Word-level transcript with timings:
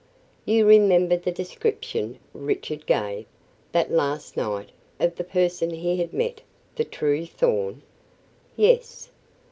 "You 0.45 0.65
remember 0.65 1.15
the 1.15 1.31
description 1.31 2.17
Richard 2.33 2.87
gave, 2.87 3.27
that 3.71 3.91
last 3.91 4.35
night, 4.35 4.71
of 4.99 5.15
the 5.15 5.23
person 5.23 5.69
he 5.69 5.97
had 5.97 6.11
met 6.11 6.41
the 6.75 6.83
true 6.85 7.27
Thorn?" 7.27 7.83
"Yes." 8.55 9.09